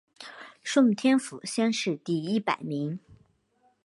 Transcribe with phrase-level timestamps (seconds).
[0.63, 2.99] 顺天府乡试第一百名。